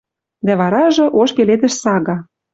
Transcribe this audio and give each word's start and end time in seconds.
Дӓ 0.45 0.53
варажы 0.59 1.05
ош 1.21 1.29
пеледӹш 1.35 1.73
сага 1.81 2.17